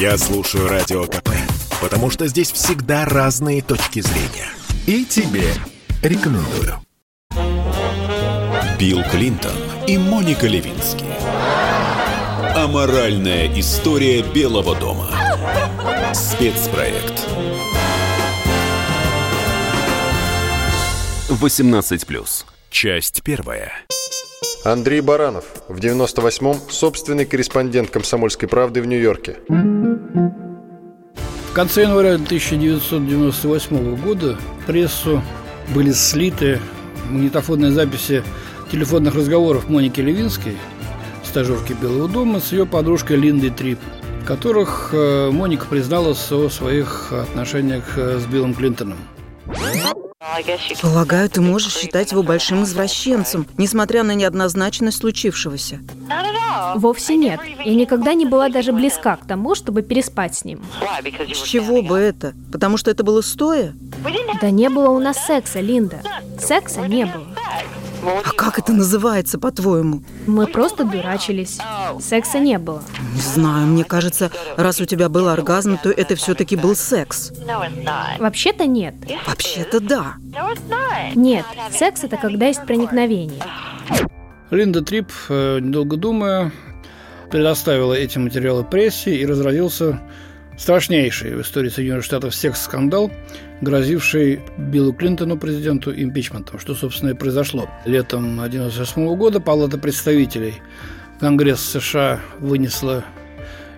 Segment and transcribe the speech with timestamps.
[0.00, 1.30] Я слушаю Радио КП,
[1.80, 4.48] потому что здесь всегда разные точки зрения.
[4.86, 5.48] И тебе
[6.04, 6.80] рекомендую.
[8.78, 9.56] Билл Клинтон
[9.88, 11.04] и Моника Левински.
[12.54, 15.10] Аморальная история Белого дома.
[16.14, 17.26] Спецпроект.
[21.28, 22.44] 18+.
[22.70, 23.72] Часть первая.
[24.64, 29.38] Андрей Баранов, в 98-м собственный корреспондент «Комсомольской правды» в Нью-Йорке.
[31.50, 34.36] В конце января 1998 года
[34.66, 35.22] прессу
[35.74, 36.60] были слиты
[37.10, 38.22] магнитофонные записи
[38.70, 40.56] телефонных разговоров Моники Левинской,
[41.24, 43.78] стажерки Белого дома, с ее подружкой Линдой Трип,
[44.22, 48.98] в которых э, Моника призналась о своих отношениях э, с Биллом Клинтоном.
[50.82, 55.80] Полагаю, ты можешь считать его большим извращенцем, несмотря на неоднозначность случившегося.
[56.74, 57.40] Вовсе нет.
[57.64, 60.60] Я никогда не была даже близка к тому, чтобы переспать с ним.
[61.32, 62.34] С чего бы это?
[62.52, 63.74] Потому что это было стоя?
[64.40, 66.02] Да не было у нас секса, Линда.
[66.38, 67.26] Секса не было.
[68.02, 70.02] А как это называется, по-твоему?
[70.26, 71.58] Мы просто дурачились.
[72.00, 72.82] Секса не было.
[73.14, 77.32] Не знаю, мне кажется, раз у тебя был оргазм, то это все-таки был секс.
[78.18, 78.94] Вообще-то нет.
[79.26, 80.14] Вообще-то да.
[81.14, 83.42] Нет, секс это когда есть проникновение.
[84.50, 86.52] Линда Трип, э, недолго думая,
[87.30, 90.00] предоставила эти материалы прессе и разразился
[90.58, 93.10] страшнейший в истории Соединенных Штатов секс-скандал,
[93.60, 97.70] грозивший Биллу Клинтону, президенту, импичментом, что, собственно, и произошло.
[97.86, 100.54] Летом 1998 года Палата представителей
[101.20, 103.04] Конгресс США вынесла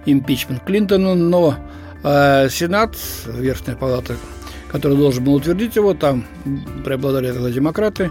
[0.07, 1.57] импичмент Клинтону, но
[2.03, 4.17] э, Сенат, Верхняя Палата,
[4.73, 6.25] который должен был утвердить его, там
[6.85, 8.11] преобладали тогда демократы,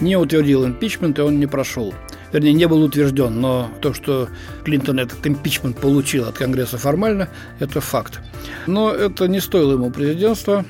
[0.00, 1.94] не утвердил импичмент, и он не прошел.
[2.32, 4.28] Вернее, не был утвержден, но то, что
[4.64, 8.20] Клинтон этот импичмент получил от Конгресса формально, это факт.
[8.66, 10.64] Но это не стоило ему президентства.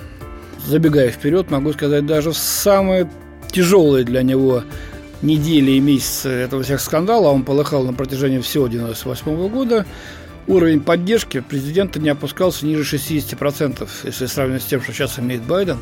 [0.66, 3.10] Забегая вперед, могу сказать, даже самые
[3.50, 4.62] тяжелые для него
[5.22, 9.86] недели и месяцы этого всех скандала, он полыхал на протяжении всего 1998 года,
[10.46, 15.78] уровень поддержки президента не опускался ниже 60%, если сравнивать с тем, что сейчас имеет Байден,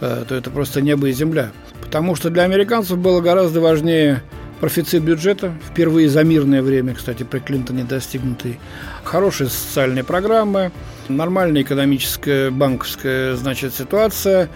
[0.00, 1.50] э, то это просто небо и земля.
[1.80, 4.22] Потому что для американцев было гораздо важнее
[4.62, 8.60] профицит бюджета, впервые за мирное время, кстати, при Клинтоне достигнутый,
[9.02, 10.70] хорошие социальные программы,
[11.08, 14.48] нормальная экономическая, банковская, значит, ситуация,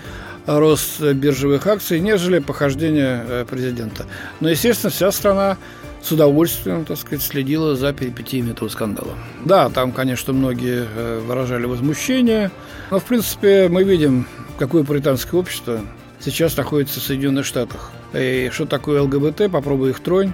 [0.47, 4.07] рост биржевых акций, нежели похождение э, президента.
[4.39, 5.59] Но, естественно, вся страна
[6.01, 9.15] с удовольствием, так сказать, следила за перипетиями этого скандала.
[9.45, 12.53] Да, там, конечно, многие э, выражали возмущение,
[12.93, 15.81] но, в принципе, мы видим, какое британское общество
[16.21, 17.91] сейчас находится в Соединенных Штатах.
[18.15, 20.33] И что такое ЛГБТ, попробуй их тронь.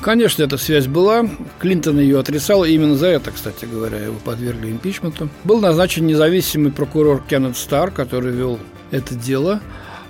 [0.00, 1.28] Конечно, эта связь была.
[1.60, 2.64] Клинтон ее отрицал.
[2.64, 5.28] И именно за это, кстати говоря, его подвергли импичменту.
[5.44, 8.58] Был назначен независимый прокурор Кеннет Стар, который вел
[8.90, 9.60] это дело.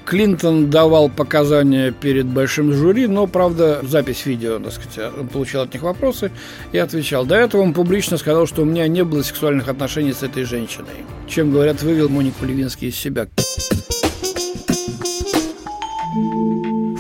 [0.05, 5.73] Клинтон давал показания перед большим жюри, но, правда, запись видео, так сказать, он получал от
[5.73, 6.33] них вопросы
[6.73, 7.25] и отвечал.
[7.25, 11.05] До этого он публично сказал, что у меня не было сексуальных отношений с этой женщиной.
[11.29, 13.29] Чем, говорят, вывел Монику Левинский из себя.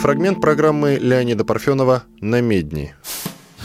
[0.03, 2.93] Фрагмент программы Леонида Парфенова «На медни».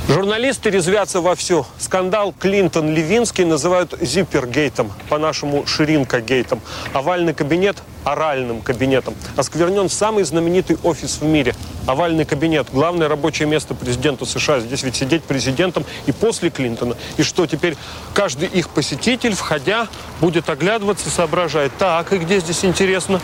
[0.08, 1.66] Журналисты резвятся вовсю.
[1.80, 6.62] Скандал Клинтон-Левинский называют зиппергейтом, по-нашему ширинка-гейтом.
[6.94, 9.16] Овальный кабинет– оральным кабинетом.
[9.36, 11.54] Осквернен самый знаменитый офис в мире.
[11.88, 14.62] Овальный кабинет– главное рабочее место президента США.
[14.62, 16.96] Здесь ведь сидеть президентом и после Клинтона.
[17.18, 17.76] И что теперь
[18.14, 19.90] каждый их посетитель, входя,
[20.22, 23.20] будет оглядываться, соображает, так, и где здесь интересно?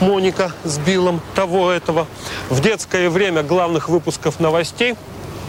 [0.00, 2.06] Моника с Биллом, того этого.
[2.48, 4.94] В детское время главных выпусков новостей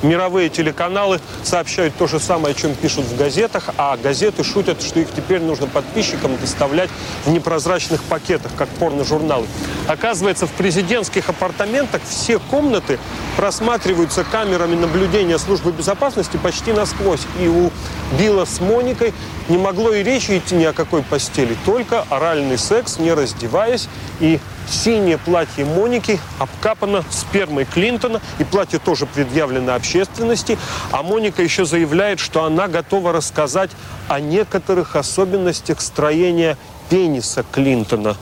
[0.03, 4.99] мировые телеканалы сообщают то же самое, о чем пишут в газетах, а газеты шутят, что
[4.99, 6.89] их теперь нужно подписчикам доставлять
[7.25, 9.47] в непрозрачных пакетах, как порно-журналы.
[9.87, 12.99] Оказывается, в президентских апартаментах все комнаты
[13.37, 17.21] просматриваются камерами наблюдения службы безопасности почти насквозь.
[17.41, 17.71] И у
[18.17, 19.13] Билла с Моникой
[19.49, 23.87] не могло и речи идти ни о какой постели, только оральный секс, не раздеваясь,
[24.19, 30.57] и Синее платье Моники обкапано спермой Клинтона, и платье тоже предъявлено общественности.
[30.91, 33.71] А Моника еще заявляет, что она готова рассказать
[34.07, 36.57] о некоторых особенностях строения
[36.89, 38.15] пениса Клинтона.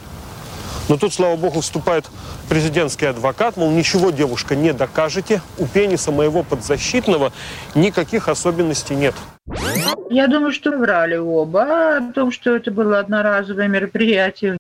[0.90, 2.06] Но тут, слава богу, вступает
[2.50, 5.42] президентский адвокат, мол, ничего, девушка, не докажете.
[5.58, 7.32] У пениса моего подзащитного
[7.76, 9.16] никаких особенностей нет.
[10.10, 14.58] Я думаю, что врали оба о том, что это было одноразовое мероприятие.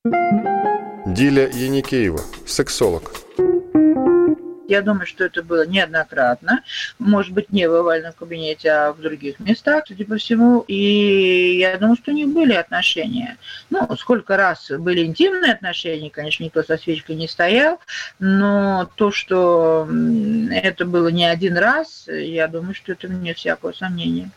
[1.13, 3.11] Диля Яникеева, сексолог.
[4.69, 6.63] Я думаю, что это было неоднократно.
[6.99, 10.63] Может быть, не в овальном кабинете, а в других местах, судя по всему.
[10.69, 13.37] И я думаю, что у них были отношения.
[13.69, 17.81] Ну, сколько раз были интимные отношения, конечно, никто со свечкой не стоял,
[18.19, 19.85] но то, что
[20.49, 24.31] это было не один раз, я думаю, что это нет всякого сомнения.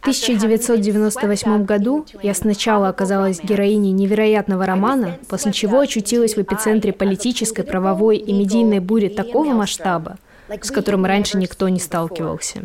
[0.00, 7.64] В 1998 году я сначала оказалась героиней невероятного романа, после чего очутилась в эпицентре политической,
[7.64, 10.16] правовой и медийной бури такого масштаба,
[10.48, 12.62] с которым раньше никто не сталкивался.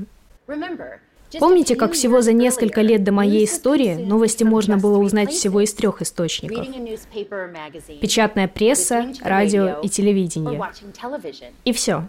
[1.37, 5.73] Помните, как всего за несколько лет до моей истории новости можно было узнать всего из
[5.73, 6.65] трех источников?
[7.99, 10.61] Печатная пресса, радио и телевидение.
[11.65, 12.01] И все.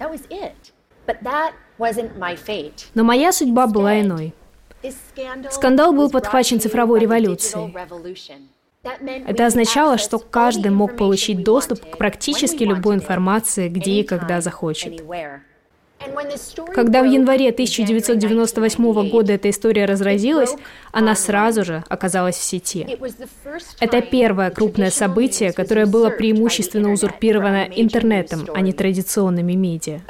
[2.94, 4.32] Но моя судьба была иной.
[5.50, 7.74] Скандал был подхвачен цифровой революцией.
[9.26, 15.02] Это означало, что каждый мог получить доступ к практически любой информации, где и когда захочет.
[16.74, 20.54] Когда в январе 1998 года эта история разразилась,
[20.92, 22.86] она сразу же оказалась в сети.
[23.80, 30.00] Это первое крупное событие, которое было преимущественно узурпировано интернетом, а не традиционными медиа.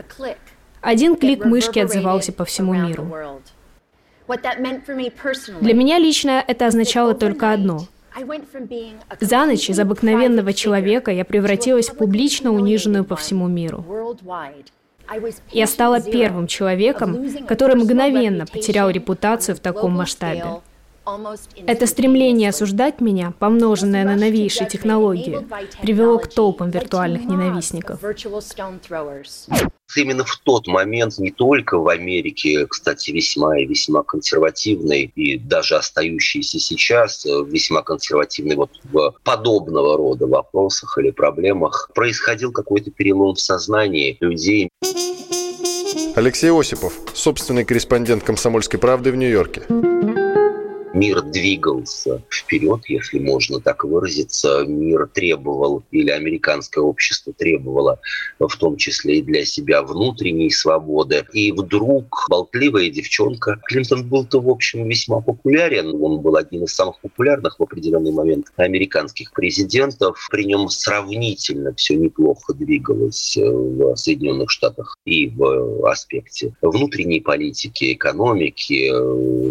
[0.81, 3.41] Один клик мышки отзывался по всему миру.
[4.29, 7.87] Для меня лично это означало только одно.
[9.21, 13.85] За ночь из обыкновенного человека я превратилась в публично униженную по всему миру.
[15.53, 20.61] Я стала первым человеком, который мгновенно потерял репутацию в таком масштабе.
[21.67, 25.47] Это стремление осуждать меня, помноженное на новейшие технологии,
[25.81, 28.01] привело к толпам виртуальных ненавистников.
[29.95, 35.77] Именно в тот момент не только в Америке, кстати, весьма и весьма консервативной и даже
[35.77, 43.37] остающейся сейчас э, весьма консервативной вот в подобного рода вопросах или проблемах происходил какой-то перелом
[43.37, 44.69] в сознании людей.
[46.15, 49.63] Алексей Осипов, собственный корреспондент «Комсомольской правды» в Нью-Йорке
[50.97, 54.65] мир двигался вперед, если можно так выразиться.
[54.67, 58.01] Мир требовал, или американское общество требовало,
[58.39, 61.25] в том числе и для себя внутренней свободы.
[61.33, 66.03] И вдруг болтливая девчонка, Клинтон был-то, в общем, весьма популярен.
[66.03, 70.27] Он был одним из самых популярных в определенный момент американских президентов.
[70.31, 78.91] При нем сравнительно все неплохо двигалось в Соединенных Штатах и в аспекте внутренней политики, экономики,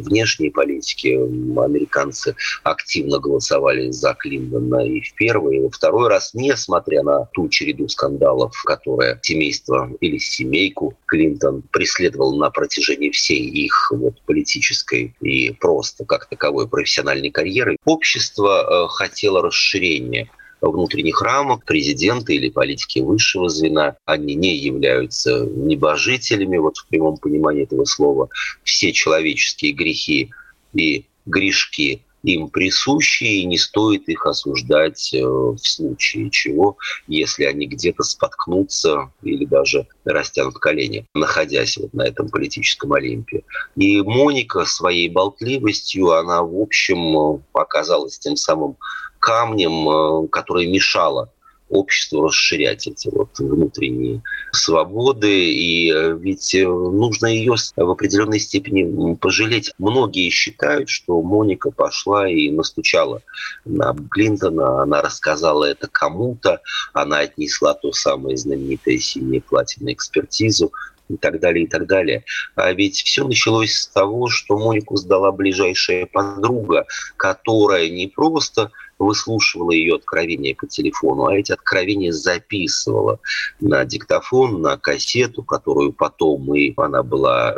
[0.01, 7.04] внешней политики, американцы активно голосовали за Клинтона и в первый, и во второй раз, несмотря
[7.04, 14.22] на ту череду скандалов, которые семейство или семейку Клинтон преследовал на протяжении всей их вот,
[14.26, 17.78] политической и просто как таковой профессиональной карьеры.
[17.86, 20.30] Общество э, хотело расширения
[20.62, 23.98] внутренних рамок президента или политики высшего звена.
[24.06, 28.30] Они не являются небожителями, вот в прямом понимании этого слова.
[28.64, 30.31] Все человеческие грехи
[30.74, 36.77] и грешки им присущи, и не стоит их осуждать э, в случае чего,
[37.07, 43.44] если они где-то споткнутся или даже растянут колени, находясь вот на этом политическом Олимпе.
[43.75, 48.78] И Моника своей болтливостью, она, в общем, оказалась тем самым
[49.19, 51.31] камнем, э, который мешало
[51.70, 54.22] обществу расширять эти вот внутренние
[54.52, 55.52] свободы.
[55.52, 59.72] И э, ведь э, нужно ее в определенной степени пожалеть.
[59.78, 63.22] Многие считают, что Моника пошла и настучала
[63.66, 66.62] на Клинтона, она рассказала это кому-то,
[66.94, 70.72] она отнесла то самое знаменитое синее платье на экспертизу,
[71.10, 72.24] и так далее, и так далее.
[72.56, 76.86] А ведь все началось с того, что Монику сдала ближайшая подруга,
[77.18, 83.19] которая не просто выслушивала ее откровения по телефону, а эти откровения записывала
[83.59, 87.56] на диктофон, на кассету, которую потом и она была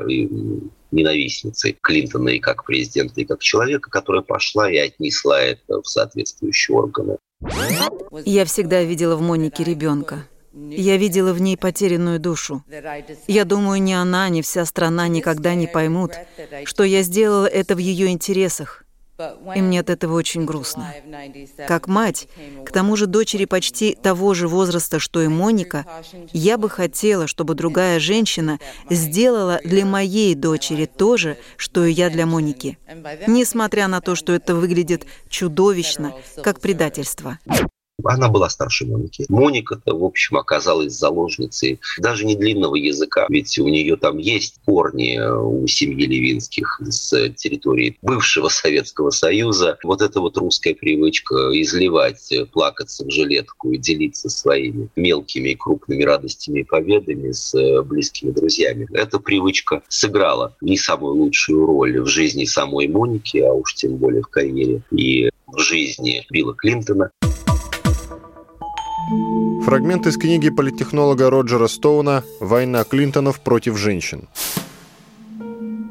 [0.91, 6.77] ненавистницей Клинтона и как президента, и как человека, которая пошла и отнесла это в соответствующие
[6.77, 7.17] органы.
[8.25, 10.27] Я всегда видела в Монике ребенка.
[10.53, 12.63] Я видела в ней потерянную душу.
[13.27, 16.13] Я думаю, ни она, ни вся страна никогда не поймут,
[16.65, 18.86] что я сделала это в ее интересах.
[19.55, 20.93] И мне от этого очень грустно.
[21.67, 22.27] Как мать,
[22.65, 25.85] к тому же дочери почти того же возраста, что и Моника,
[26.33, 28.59] я бы хотела, чтобы другая женщина
[28.89, 32.77] сделала для моей дочери то же, что и я для Моники.
[33.27, 37.39] Несмотря на то, что это выглядит чудовищно, как предательство.
[38.03, 39.25] Она была старше Моники.
[39.27, 45.19] Моника-то, в общем, оказалась заложницей даже не длинного языка, ведь у нее там есть корни
[45.19, 49.79] у семьи Левинских с территории бывшего Советского Союза.
[49.83, 56.03] Вот эта вот русская привычка изливать, плакаться в жилетку и делиться своими мелкими и крупными
[56.03, 58.87] радостями и победами с близкими друзьями.
[58.93, 64.21] Эта привычка сыграла не самую лучшую роль в жизни самой Моники, а уж тем более
[64.21, 67.09] в карьере и в жизни Билла Клинтона.
[69.67, 74.29] Фрагмент из книги политтехнолога Роджера Стоуна «Война Клинтонов против женщин».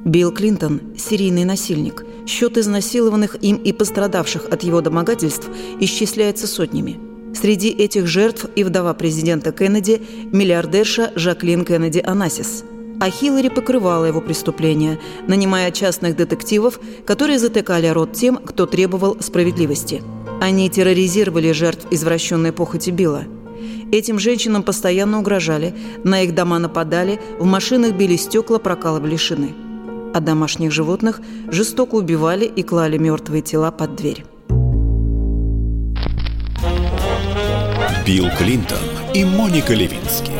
[0.06, 2.02] Билл Клинтон– серийный насильник.
[2.26, 6.99] Счет изнасилованных им и пострадавших от его домогательств исчисляется сотнями.
[7.35, 10.00] Среди этих жертв и вдова президента Кеннеди–
[10.33, 12.64] миллиардерша Жаклин Кеннеди Анасис.
[12.99, 20.02] А Хиллари покрывала его преступления, нанимая частных детективов, которые затыкали рот тем, кто требовал справедливости–
[20.38, 23.25] они терроризировали жертв извращенной похоти Билла.
[23.92, 29.54] Этим женщинам постоянно угрожали, на их дома нападали, в машинах били стекла, прокалывали шины.
[30.14, 34.25] А домашних животных жестоко убивали и клали мертвые тела под дверь.
[38.06, 38.78] Билл Клинтон
[39.14, 40.30] и Моника Левински.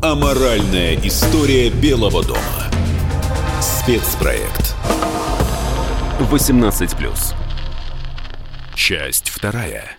[0.00, 2.40] Аморальная история Белого дома.
[3.60, 4.76] Спецпроект.
[6.20, 7.34] 18+.
[8.76, 9.97] Часть вторая.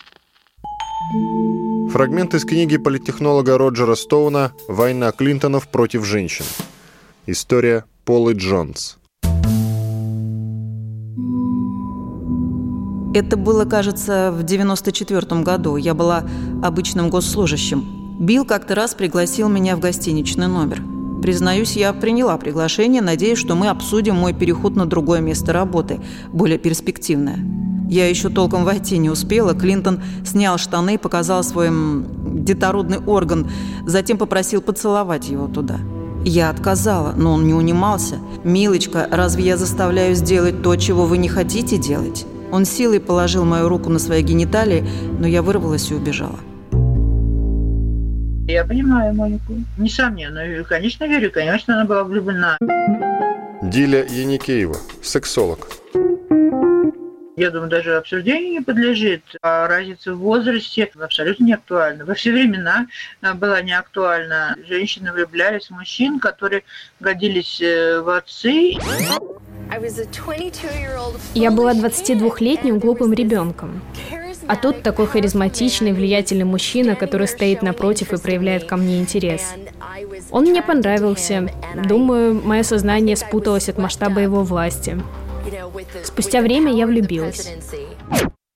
[1.89, 6.45] Фрагмент из книги политтехнолога Роджера Стоуна «Война Клинтонов против женщин».
[7.25, 8.99] История Полы Джонс.
[13.15, 15.77] Это было, кажется, в 94 году.
[15.77, 16.23] Я была
[16.61, 18.19] обычным госслужащим.
[18.19, 20.83] Билл как-то раз пригласил меня в гостиничный номер.
[21.23, 25.99] Признаюсь, я приняла приглашение, надеясь, что мы обсудим мой переход на другое место работы,
[26.31, 27.68] более перспективное.
[27.89, 29.55] Я еще толком войти не успела.
[29.55, 33.49] Клинтон снял штаны и показал свой детородный орган,
[33.87, 35.77] затем попросил поцеловать его туда.
[36.23, 38.19] Я отказала, но он не унимался.
[38.43, 43.67] «Милочка, разве я заставляю сделать то, чего вы не хотите делать?» Он силой положил мою
[43.69, 44.87] руку на свои гениталии,
[45.19, 46.39] но я вырвалась и убежала.
[48.47, 49.53] Я понимаю Монику.
[49.77, 50.63] Несомненно.
[50.67, 51.31] Конечно, верю.
[51.31, 52.57] Конечно, она была влюблена.
[53.61, 55.67] Диля Яникеева, сексолог.
[57.39, 59.23] Я думаю, даже обсуждению не подлежит.
[59.41, 62.03] А разница в возрасте абсолютно не актуальна.
[62.03, 62.87] Во все времена
[63.21, 64.57] а, была не актуальна.
[64.67, 66.63] Женщины влюблялись в мужчин, которые
[66.99, 68.73] годились э, в отцы.
[71.33, 73.81] Я была 22-летним глупым ребенком.
[74.47, 79.53] А тут такой харизматичный, влиятельный мужчина, который стоит напротив и проявляет ко мне интерес.
[80.29, 81.47] Он мне понравился.
[81.85, 85.01] Думаю, мое сознание спуталось от масштаба его власти.
[86.03, 87.49] Спустя время я влюбилась.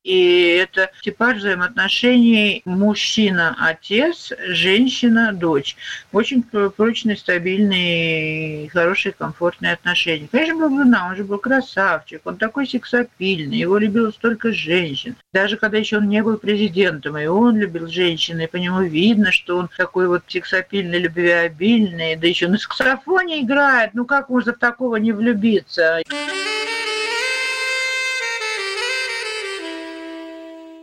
[0.03, 5.77] И это типаж взаимоотношений мужчина-отец, женщина-дочь.
[6.11, 10.27] Очень прочные, стабильные, хорошие, комфортные отношения.
[10.29, 15.15] Конечно, был жена, он же был красавчик, он такой сексапильный, его любило столько женщин.
[15.31, 19.31] Даже когда еще он не был президентом, и он любил женщин, и по нему видно,
[19.31, 23.91] что он такой вот сексапильный, любвеобильный, да еще на саксофоне играет.
[23.93, 26.01] Ну как можно в такого не влюбиться?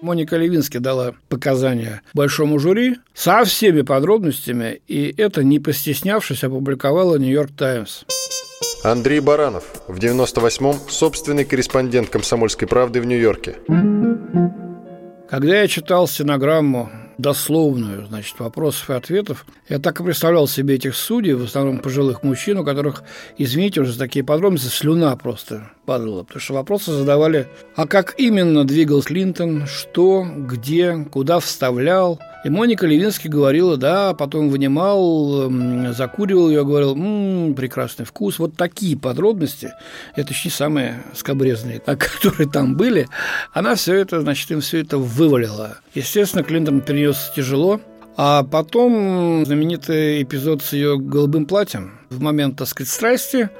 [0.03, 7.51] Моника Левински дала показания большому жюри со всеми подробностями, и это, не постеснявшись, опубликовала «Нью-Йорк
[7.57, 8.05] Таймс».
[8.83, 13.57] Андрей Баранов, в 98-м собственный корреспондент «Комсомольской правды» в Нью-Йорке.
[15.29, 16.91] Когда я читал стенограмму
[17.21, 19.47] дословную, значит, вопросов и ответов.
[19.69, 23.03] Я так и представлял себе этих судей, в основном пожилых мужчин, у которых,
[23.39, 26.23] извините уже такие подробности, слюна просто падала.
[26.25, 32.21] Потому что вопросы задавали, а как именно двигался Клинтон, что, где, куда вставлял.
[32.43, 35.51] И Моника Левински говорила, да, потом вынимал,
[35.93, 38.39] закуривал ее, говорил, м-м, прекрасный вкус.
[38.39, 39.73] Вот такие подробности,
[40.17, 43.09] это еще не самые скобрезные, а которые там были,
[43.53, 45.79] она все это, значит, им все это вывалила.
[45.95, 47.81] Естественно, Клинтон перенес тяжело,
[48.17, 51.99] а потом знаменитый эпизод с ее голубым платьем.
[52.09, 53.51] В момент, так сказать, страсти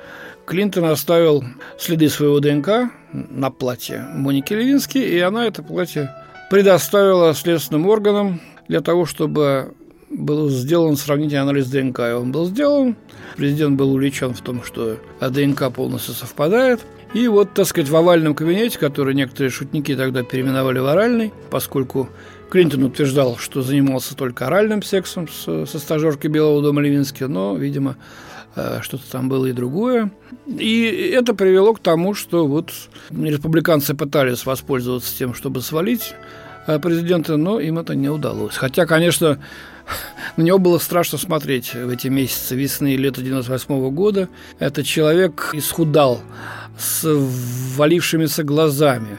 [0.47, 1.45] Клинтон оставил
[1.79, 6.15] следы своего ДНК на платье Моники Левински, и она это платье
[6.51, 9.75] предоставила следственным органам для того, чтобы
[10.11, 11.99] был сделан сравнительный анализ ДНК.
[11.99, 12.95] И он был сделан.
[13.37, 16.81] Президент был увлечен в том, что ДНК полностью совпадает.
[17.13, 22.11] И вот, так сказать, в овальном кабинете, который некоторые шутники тогда переименовали в оральный, поскольку
[22.49, 27.97] Клинтон утверждал, что занимался только оральным сексом с, со стажеркой Белого дома Левински, но, видимо,
[28.55, 30.13] э, что-то там было и другое.
[30.47, 32.71] И это привело к тому, что вот
[33.11, 36.15] республиканцы пытались воспользоваться тем, чтобы свалить
[36.79, 38.57] президента, но им это не удалось.
[38.57, 39.39] Хотя, конечно,
[40.37, 44.29] на него было страшно смотреть в эти месяцы весны и лета 98 года.
[44.59, 46.21] Этот человек исхудал
[46.79, 47.07] с
[47.77, 49.19] валившимися глазами,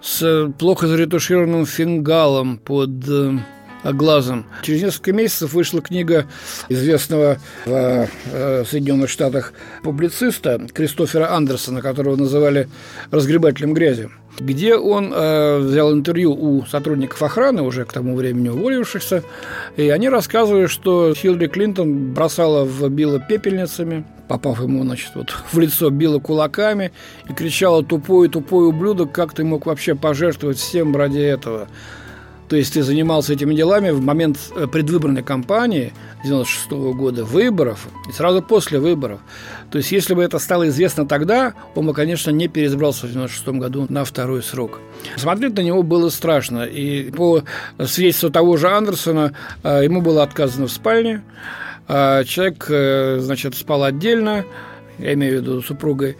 [0.00, 3.38] с плохо заретушированным фингалом под э,
[3.84, 4.46] глазом.
[4.62, 6.26] Через несколько месяцев вышла книга
[6.68, 12.68] известного в э, Соединенных Штатах публициста Кристофера Андерсона, которого называли
[13.10, 19.22] «разгребателем грязи» где он э, взял интервью у сотрудников охраны, уже к тому времени уволившихся,
[19.76, 25.58] и они рассказывают, что Хиллари Клинтон бросала в Билла пепельницами, попав ему, значит, вот в
[25.58, 26.92] лицо, била кулаками
[27.28, 31.68] и кричала «тупой, тупой ублюдок, как ты мог вообще пожертвовать всем ради этого?»
[32.52, 37.88] То есть ты занимался этими делами в момент э, предвыборной кампании 96 -го года, выборов,
[38.10, 39.20] и сразу после выборов.
[39.70, 43.58] То есть если бы это стало известно тогда, он бы, конечно, не переизбрался в 96
[43.58, 44.80] году на второй срок.
[45.16, 46.64] Смотреть на него было страшно.
[46.64, 47.42] И по
[47.82, 49.32] свидетельству того же Андерсона,
[49.62, 51.22] э, ему было отказано в спальне.
[51.88, 54.44] А человек, э, значит, спал отдельно,
[54.98, 56.18] я имею в виду супругой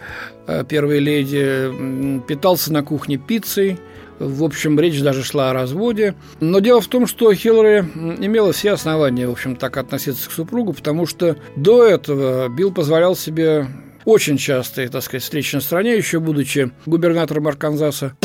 [0.67, 3.77] первой леди, питался на кухне пиццей–
[4.27, 6.15] в общем, речь даже шла о разводе.
[6.39, 10.73] Но дело в том, что Хиллари имела все основания, в общем, так относиться к супругу,
[10.73, 13.67] потому что до этого Билл позволял себе
[14.05, 18.15] очень частые, так сказать, встречи на стране, еще будучи губернатором Арканзаса.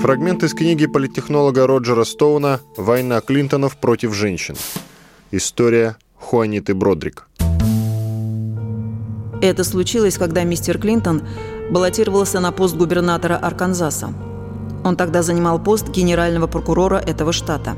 [0.00, 4.56] Фрагмент из книги политтехнолога Роджера Стоуна «Война Клинтонов против женщин».
[5.30, 7.28] История Хуаниты Бродрик.
[9.42, 11.22] Это случилось, когда мистер Клинтон
[11.70, 14.12] баллотировался на пост губернатора Арканзаса.
[14.84, 17.76] Он тогда занимал пост генерального прокурора этого штата.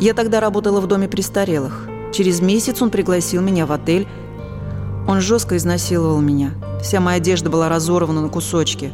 [0.00, 1.88] Я тогда работала в доме престарелых.
[2.12, 4.08] Через месяц он пригласил меня в отель.
[5.06, 6.52] Он жестко изнасиловал меня.
[6.82, 8.92] Вся моя одежда была разорвана на кусочки.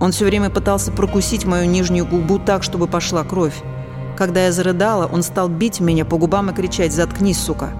[0.00, 3.62] Он все время пытался прокусить мою нижнюю губу так, чтобы пошла кровь.
[4.16, 7.70] Когда я зарыдала, он стал бить меня по губам и кричать «Заткнись, сука!».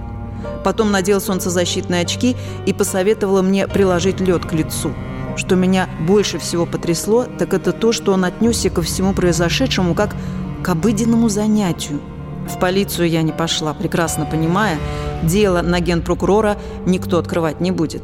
[0.64, 4.92] Потом надел солнцезащитные очки и посоветовал мне приложить лед к лицу–
[5.36, 10.14] что меня больше всего потрясло, так это то, что он отнесся ко всему произошедшему как
[10.62, 12.00] к обыденному занятию.
[12.48, 14.78] В полицию я не пошла, прекрасно понимая,
[15.22, 18.02] дело на генпрокурора никто открывать не будет.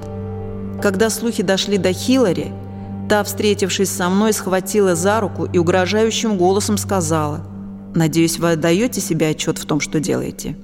[0.80, 2.52] Когда слухи дошли до Хиллари,
[3.08, 7.40] та, встретившись со мной, схватила за руку и угрожающим голосом сказала
[7.94, 10.56] «Надеюсь, вы отдаете себе отчет в том, что делаете?»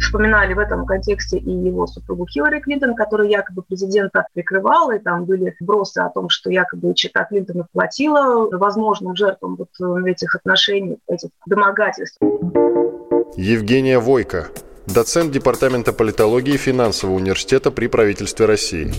[0.00, 5.24] Вспоминали в этом контексте и его супругу Хиллари Клинтон, которая якобы президента прикрывала, и там
[5.24, 10.98] были бросы о том, что якобы чита Клинтона платила возможным жертвам вот э, этих отношений,
[11.08, 12.18] этих домогательств.
[13.36, 14.48] Евгения Войко,
[14.86, 18.92] доцент Департамента политологии финансового университета при правительстве России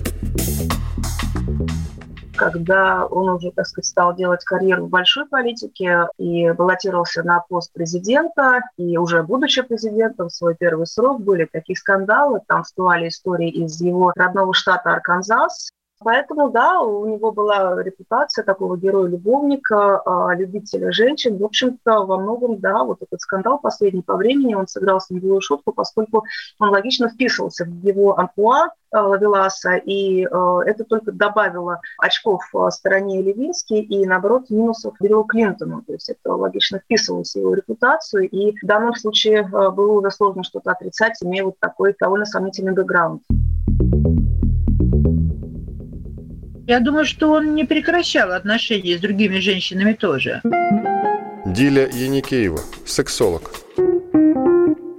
[2.51, 7.73] когда он уже, так сказать, стал делать карьеру в большой политике и баллотировался на пост
[7.73, 13.49] президента, и уже будучи президентом, в свой первый срок были такие скандалы, там всплывали истории
[13.49, 20.91] из его родного штата Арканзас, Поэтому, да, у него была репутация такого героя-любовника, а, любителя
[20.91, 21.37] женщин.
[21.37, 25.39] В общем-то, во многом, да, вот этот скандал последний по времени, он сыграл с ним
[25.39, 26.25] шутку, поскольку
[26.59, 33.21] он логично вписывался в его амплуа а, Лавеласа, и а, это только добавило очков стороне
[33.21, 35.81] Левински и, наоборот, минусов Биллу Клинтону.
[35.87, 40.43] То есть это логично вписывалось в его репутацию, и в данном случае было уже сложно
[40.43, 43.21] что-то отрицать, имея вот такой довольно сомнительный бэкграунд.
[46.67, 50.41] Я думаю, что он не прекращал отношения с другими женщинами тоже.
[51.45, 53.64] Диля Яникеева, сексолог.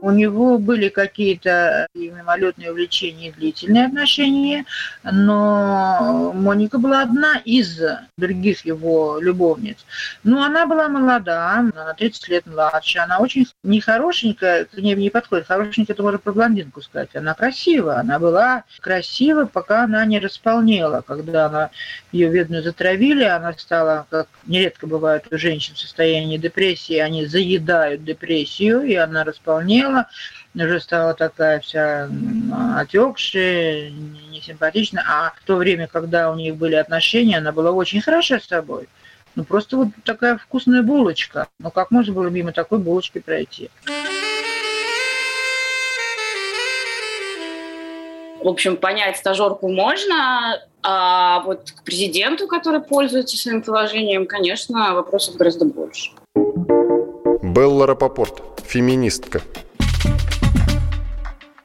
[0.07, 4.65] У него были какие-то мимолетные увлечения и длительные отношения,
[5.03, 7.81] но Моника была одна из
[8.17, 9.79] других его любовниц.
[10.23, 15.49] Ну, она была молода, на 30 лет младше, она очень нехорошенькая, к ней не подходит.
[15.49, 17.17] Хорошенькая, это можно про блондинку сказать.
[17.17, 21.03] Она красивая, она была красива, пока она не располнела.
[21.05, 21.71] Когда она,
[22.13, 28.05] ее бедную затравили, она стала, как нередко бывает у женщин в состоянии депрессии, они заедают
[28.05, 30.09] депрессию, и она располнела, стала,
[30.55, 32.09] уже стала такая вся
[32.77, 33.91] отекшая,
[34.31, 35.05] несимпатичная.
[35.09, 38.89] А в то время, когда у них были отношения, она была очень хороша с собой.
[39.35, 41.49] Ну, просто вот такая вкусная булочка.
[41.59, 43.71] Ну, как можно было мимо такой булочки пройти?
[48.43, 55.35] В общем, понять стажерку можно, а вот к президенту, который пользуется своим положением, конечно, вопросов
[55.37, 56.13] гораздо больше.
[57.43, 59.43] Белла Рапопорт, феминистка.
[60.07, 60.36] Thank you.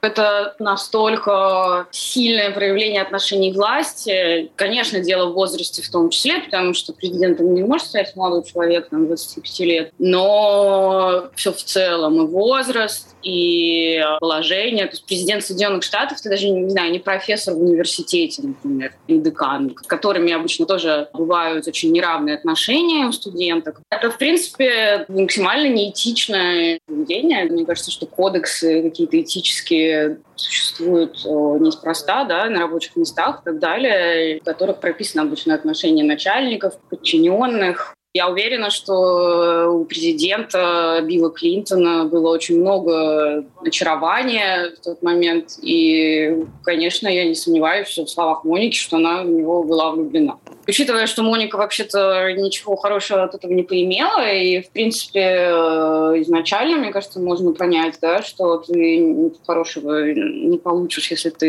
[0.01, 4.51] Это настолько сильное проявление отношений власти.
[4.55, 8.89] Конечно, дело в возрасте в том числе, потому что президентом не может стать молодой человек,
[8.89, 9.93] там, 25 лет.
[9.99, 14.85] Но все в целом, и возраст, и положение.
[14.85, 19.19] То есть президент Соединенных Штатов, ты даже, не знаю, не профессор в университете, например, или
[19.19, 23.81] декан, с которыми обычно тоже бывают очень неравные отношения у студенток.
[23.91, 27.45] Это, в принципе, максимально неэтичное поведение.
[27.45, 29.90] Мне кажется, что кодексы какие-то этические
[30.35, 36.05] существуют э, неспроста, да, на рабочих местах и так далее, в которых прописано обычно отношение
[36.05, 45.01] начальников, подчиненных, я уверена, что у президента Билла Клинтона было очень много очарования в тот
[45.01, 45.57] момент.
[45.61, 50.39] И, конечно, я не сомневаюсь в словах Моники, что она в него была влюблена.
[50.67, 56.77] Учитывая, что Моника вообще-то ничего хорошего от этого не поимела, и, в принципе, э, изначально,
[56.77, 61.45] мне кажется, можно понять, да, что ты хорошего не получишь, если, ты,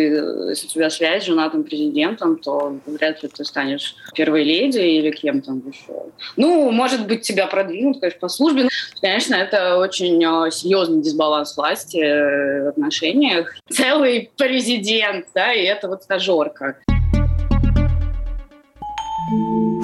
[0.51, 5.11] если у тебя связь с женатым президентом, то вряд ли ты станешь первой леди или
[5.11, 6.03] кем-то еще.
[6.37, 8.68] Ну, может быть, тебя продвинут, конечно, по службе.
[9.01, 13.55] Конечно, это очень э, серьезный дисбаланс власти э, в отношениях.
[13.70, 16.77] Целый президент, да, и это вот стажерка.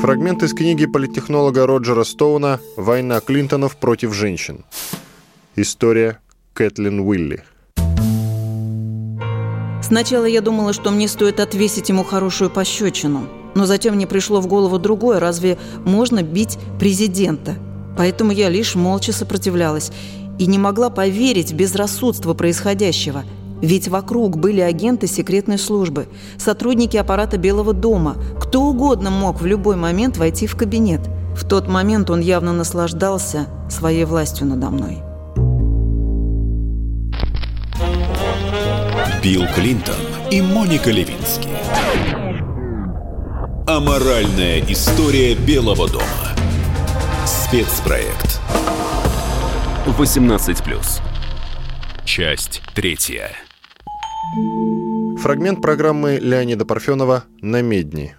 [0.01, 4.65] Фрагмент из книги политтехнолога Роджера Стоуна «Война Клинтонов против женщин».
[5.57, 6.21] История
[6.55, 7.43] Кэтлин Уилли.
[9.83, 13.29] Сначала я думала, что мне стоит отвесить ему хорошую пощечину.
[13.55, 15.19] Но затем мне пришло в голову другое.
[15.19, 17.57] Разве можно бить президента?
[17.97, 19.91] Поэтому я лишь молча сопротивлялась
[20.39, 23.25] и не могла поверить в безрассудство происходящего–
[23.61, 28.17] ведь вокруг были агенты секретной службы, сотрудники аппарата Белого дома.
[28.41, 31.01] Кто угодно мог в любой момент войти в кабинет.
[31.35, 34.99] В тот момент он явно наслаждался своей властью надо мной.
[39.23, 39.95] Билл Клинтон
[40.31, 41.49] и Моника Левински.
[43.67, 46.05] Аморальная история Белого дома.
[47.27, 48.41] Спецпроект.
[49.87, 51.03] 18+.
[52.05, 53.48] Часть третья.
[55.19, 58.17] Фрагмент программы Леонида Парфенова «На медни».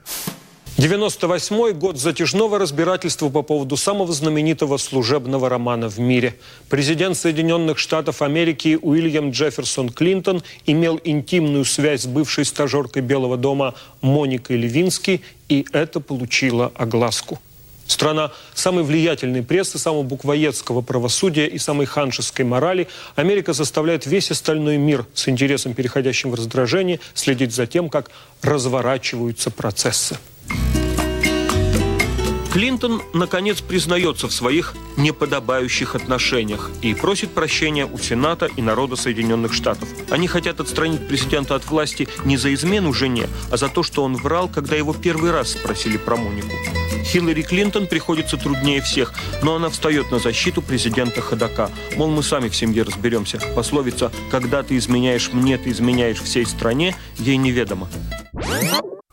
[0.77, 6.35] 98 год затяжного разбирательства по поводу самого знаменитого служебного романа в мире.
[6.69, 13.75] Президент Соединенных Штатов Америки Уильям Джефферсон Клинтон имел интимную связь с бывшей стажеркой Белого дома
[14.01, 17.39] Моникой Левински, и это получило огласку.
[17.89, 24.77] Страна самой влиятельной прессы, самого буквоедского правосудия и самой ханшеской морали, Америка заставляет весь остальной
[24.77, 28.11] мир с интересом, переходящим в раздражение, следить за тем, как
[28.43, 30.19] разворачиваются процессы.
[32.51, 39.53] Клинтон, наконец, признается в своих неподобающих отношениях и просит прощения у Сената и народа Соединенных
[39.53, 39.87] Штатов.
[40.09, 44.15] Они хотят отстранить президента от власти не за измену жене, а за то, что он
[44.15, 46.49] врал, когда его первый раз спросили про Монику.
[47.03, 51.69] Хиллари Клинтон приходится труднее всех, но она встает на защиту президента Ходока.
[51.95, 53.39] Мол, мы сами в семье разберемся.
[53.55, 57.89] Пословица «когда ты изменяешь мне, ты изменяешь всей стране» ей неведомо.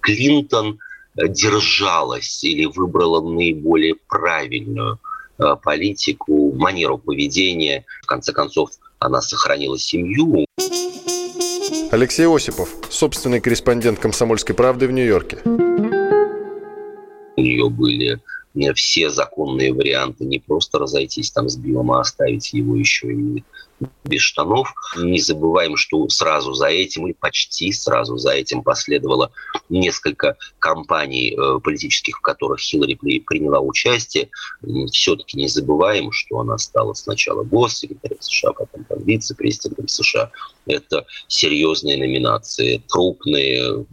[0.01, 0.79] Клинтон
[1.17, 4.99] держалась или выбрала наиболее правильную
[5.39, 7.85] э, политику, манеру поведения.
[8.03, 10.47] В конце концов, она сохранила семью.
[11.91, 15.39] Алексей Осипов, собственный корреспондент «Комсомольской правды» в Нью-Йорке.
[17.37, 18.21] У нее были
[18.55, 23.45] э, все законные варианты не просто разойтись там с Биллом, а оставить его еще и
[24.05, 24.73] без штанов.
[24.97, 29.33] Не забываем, что сразу за этим, или почти сразу за этим последовало
[29.69, 34.31] несколько кампаний э, политических, в которых Хиллари приняла участие.
[34.93, 40.31] Все-таки не забываем, что она стала сначала госсекретарем США, потом вице-президентом США.
[40.67, 43.87] Это серьезные номинации, крупные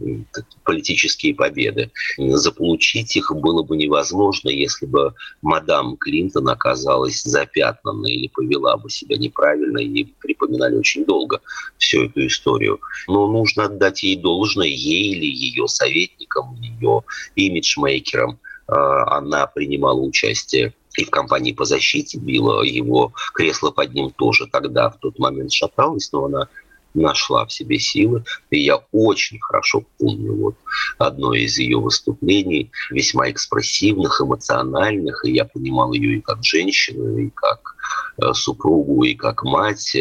[0.64, 1.90] политические победы.
[2.18, 9.16] Заполучить их было бы невозможно, если бы мадам Клинтон оказалась запятнанной или повела бы себя
[9.16, 11.40] неправильно и припоминали очень долго
[11.78, 12.80] всю эту историю.
[13.08, 17.02] Но нужно отдать ей должное, ей или ее советникам, ее
[17.34, 18.38] имиджмейкерам.
[18.66, 24.46] А, она принимала участие и в кампании по защите Билла, его кресло под ним тоже
[24.46, 26.48] тогда в тот момент шаталось, но она
[26.94, 28.24] нашла в себе силы.
[28.50, 30.54] И я очень хорошо помню вот
[30.98, 37.30] одно из ее выступлений, весьма экспрессивных, эмоциональных, и я понимал ее и как женщину, и
[37.30, 37.76] как
[38.22, 39.96] э, супругу, и как мать.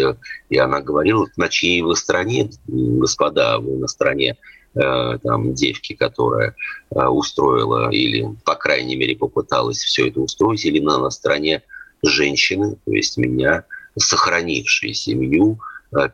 [0.50, 4.38] И она говорила, на чьей вы стороне, господа, вы на стороне
[4.76, 6.56] э, там, девки, которая
[6.92, 11.64] э, устроила или, по крайней мере, попыталась все это устроить, или на, на стороне
[12.04, 13.64] женщины, то есть меня,
[13.98, 15.60] сохранившей семью,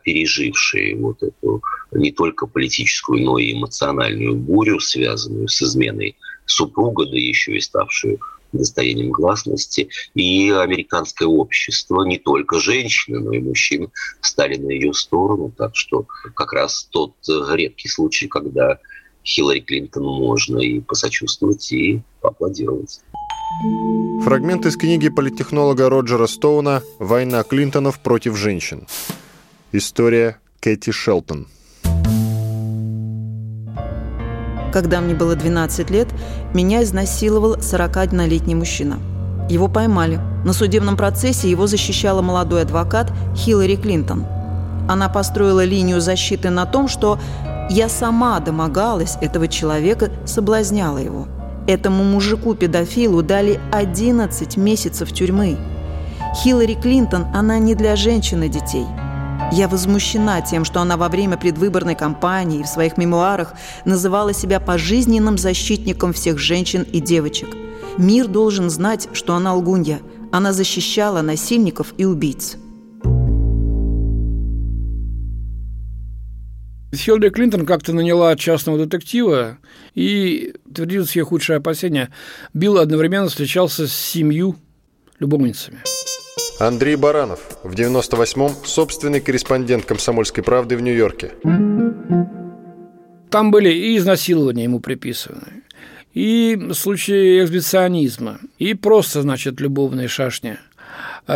[0.02, 1.62] пережившие вот эту
[1.92, 6.16] не только политическую, но и эмоциональную бурю, связанную с изменой
[6.46, 8.20] супруга, да еще и ставшую
[8.52, 13.90] достоянием гласности, и американское общество, не только женщины, но и мужчины
[14.20, 15.52] стали на ее сторону.
[15.56, 17.14] Так что как раз тот
[17.52, 18.78] редкий случай, когда
[19.24, 23.00] Хиллари Клинтон можно и посочувствовать, и поаплодировать.
[24.22, 28.86] Фрагмент из книги политтехнолога Роджера Стоуна «Война Клинтонов против женщин».
[29.72, 31.46] История Кэти Шелтон.
[34.72, 36.08] Когда мне было 12 лет,
[36.52, 38.98] меня изнасиловал 41-летний мужчина.
[39.48, 40.18] Его поймали.
[40.44, 44.26] На судебном процессе его защищала молодой адвокат Хиллари Клинтон.
[44.88, 47.20] Она построила линию защиты на том, что
[47.70, 51.28] я сама домогалась этого человека, соблазняла его.
[51.68, 55.56] Этому мужику-педофилу дали 11 месяцев тюрьмы.
[56.42, 58.86] Хиллари Клинтон, она не для женщин и детей–
[59.52, 65.38] я возмущена тем, что она во время предвыборной кампании в своих мемуарах называла себя пожизненным
[65.38, 67.48] защитником всех женщин и девочек.
[67.98, 70.00] Мир должен знать, что она лгунья.
[70.30, 72.56] Она защищала насильников и убийц.
[76.94, 79.58] Хиллари Клинтон как-то наняла частного детектива
[79.94, 82.10] и твердила все худшие опасения.
[82.52, 84.56] Билл одновременно встречался с семью
[85.18, 85.78] любовницами.
[86.60, 91.32] Андрей Баранов, в 98-м собственный корреспондент «Комсомольской правды» в Нью-Йорке.
[93.30, 95.62] Там были и изнасилования ему приписаны,
[96.12, 100.58] и случаи эксбиционизма, и просто, значит, любовные шашни–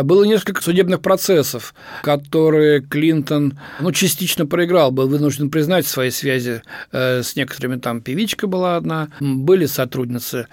[0.03, 7.23] было несколько судебных процессов, которые Клинтон ну, частично проиграл, был вынужден признать свои связи э,
[7.23, 10.47] с некоторыми, там певичка была одна, были сотрудницы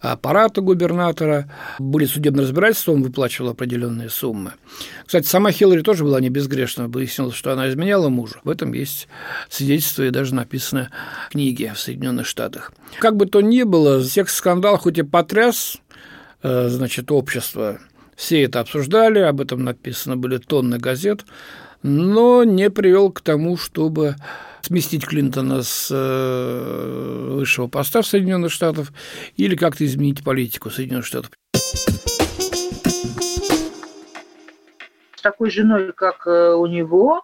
[0.00, 4.52] аппарата губернатора, были судебные разбирательства, он выплачивал определенные суммы.
[5.06, 8.36] Кстати, сама Хиллари тоже была не безгрешна, выяснилось, что она изменяла мужу.
[8.44, 9.08] В этом есть
[9.48, 10.88] свидетельство и даже написаны
[11.30, 12.72] книги в Соединенных Штатах.
[12.98, 15.78] Как бы то ни было, секс-скандал хоть и потряс
[16.42, 17.78] э, значит, общество,
[18.18, 21.24] все это обсуждали, об этом написано были тонны газет,
[21.84, 24.16] но не привел к тому, чтобы
[24.60, 28.88] сместить Клинтона с э, высшего поста в Соединенных Штатах
[29.36, 31.30] или как-то изменить политику Соединенных Штатов.
[35.14, 37.22] С такой женой, как э, у него,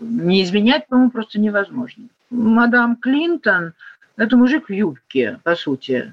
[0.00, 2.08] не изменять, по-моему, просто невозможно.
[2.30, 3.74] Мадам Клинтон–
[4.16, 6.12] это мужик в юбке, по сути.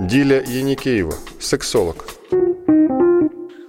[0.00, 2.06] Диля Яникеева, сексолог.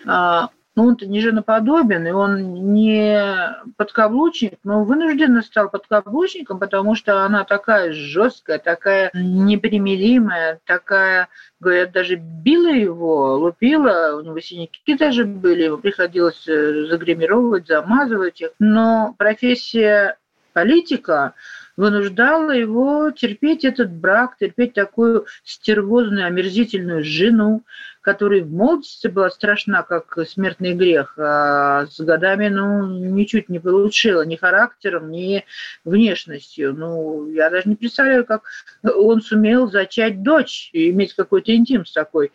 [0.05, 7.23] А, ну, он-то не женоподобен, и он не подкаблучник, но вынужденно стал подкаблучником, потому что
[7.25, 11.27] она такая жесткая, такая непримиримая, такая,
[11.59, 18.41] говорят, даже била его, лупила, у него синяки даже были, ему приходилось э, загримировать, замазывать
[18.41, 18.49] их.
[18.57, 20.17] Но профессия
[20.53, 21.33] политика
[21.75, 27.63] вынуждала его терпеть этот брак, терпеть такую стервозную, омерзительную жену,
[28.01, 34.25] которая в молодости была страшна, как смертный грех, а с годами, ну, ничуть не получила
[34.25, 35.45] ни характером, ни
[35.85, 36.73] внешностью.
[36.73, 38.43] Ну, я даже не представляю, как
[38.83, 42.31] он сумел зачать дочь и иметь какой-то интим с такой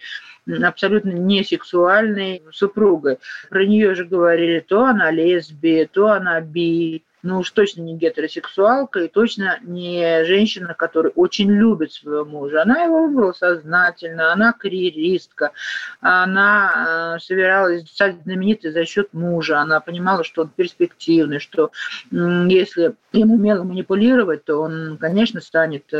[0.62, 3.18] абсолютно не сексуальной супругой.
[3.50, 9.00] Про нее же говорили, то она лесбия, то она би, ну уж точно не гетеросексуалка
[9.00, 12.62] и точно не женщина, которая очень любит своего мужа.
[12.62, 15.52] Она его выбрала сознательно, она карьеристка,
[16.00, 21.70] она э, собиралась стать знаменитой за счет мужа, она понимала, что он перспективный, что
[22.10, 25.96] если им умело манипулировать, то он, конечно, станет э,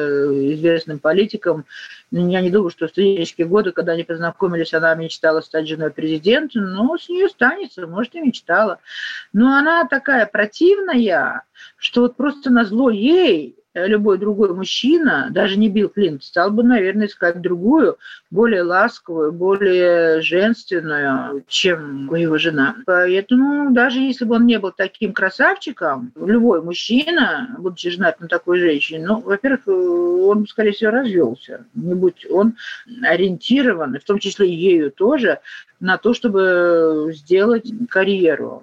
[0.54, 1.64] известным политиком.
[2.10, 6.58] Я не думаю, что в студенческие годы, когда они познакомились, она мечтала стать женой президента,
[6.58, 8.78] но с нее станется, может, и мечтала.
[9.34, 11.44] Но она такая противная,
[11.76, 16.62] что вот просто на зло ей любой другой мужчина, даже не Билл Клинтон, стал бы,
[16.62, 17.98] наверное, искать другую,
[18.30, 22.76] более ласковую, более женственную, чем его жена.
[22.86, 28.58] Поэтому даже если бы он не был таким красавчиком, любой мужчина, будучи женат на такой
[28.58, 31.64] женщине, ну, во-первых, э, он, скорее всего, развелся.
[31.74, 32.54] Не будь он
[33.02, 35.40] ориентирован, в том числе и ею тоже,
[35.80, 38.62] на то, чтобы сделать карьеру.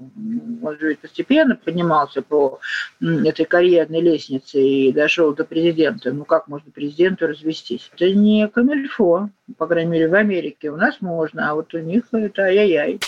[0.61, 2.59] Он же постепенно поднимался по
[3.01, 6.11] этой карьерной лестнице и дошел до президента.
[6.11, 7.89] Ну как можно президенту развестись?
[7.95, 10.71] Это не камильфо, по крайней мере, в Америке.
[10.71, 12.99] У нас можно, а вот у них это ай-яй-яй.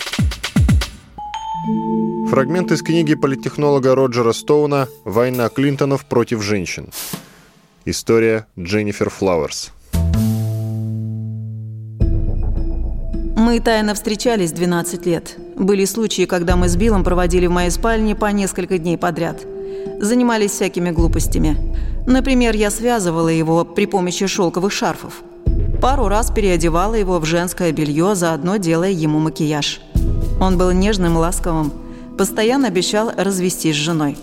[2.30, 6.92] Фрагмент из книги политтехнолога Роджера Стоуна «Война Клинтонов против женщин».
[7.86, 9.72] История Дженнифер Флауэрс.
[13.48, 15.38] Мы тайно встречались 12 лет.
[15.56, 19.40] Были случаи, когда мы с Биллом проводили в моей спальне по несколько дней подряд.
[20.02, 21.56] Занимались всякими глупостями.
[22.06, 25.24] Например, я связывала его при помощи шелковых шарфов.
[25.82, 29.80] Пару раз переодевала его в женское белье, заодно делая ему макияж.
[30.42, 31.72] Он был нежным, ласковым,
[32.18, 34.18] постоянно обещал развестись с женой.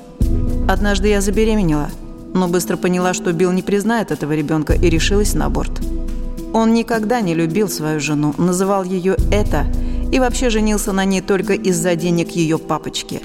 [0.68, 1.88] Однажды я забеременела,
[2.34, 5.80] но быстро поняла, что Билл не признает этого ребенка и решилась на аборт.
[6.54, 9.66] Он никогда не любил свою жену, называл ее «это»
[10.12, 13.20] и вообще женился на ней только из-за денег ее папочки.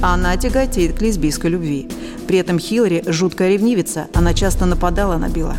[0.00, 1.88] Она тяготеет к лесбийской любви.
[2.28, 5.56] При этом Хиллари– жуткая ревнивица, она часто нападала на Билла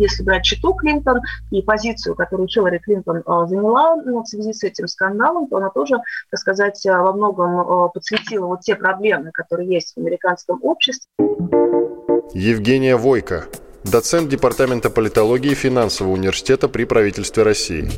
[0.00, 4.86] если брать читу Клинтон и позицию, которую Хиллари Клинтон заняла ну, в связи с этим
[4.86, 5.96] скандалом, то она тоже,
[6.30, 11.10] так сказать, во многом подсветила вот те проблемы, которые есть в американском обществе.
[12.32, 13.46] Евгения Войко,
[13.90, 17.90] доцент Департамента политологии финансового университета при правительстве России.